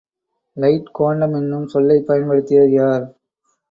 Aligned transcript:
Light 0.57 0.89
quantum 0.91 1.33
என்னும் 1.33 1.69
சொல்லலைப் 1.73 2.09
பயன்படுத்தியது 2.09 2.71
யார்? 2.71 3.05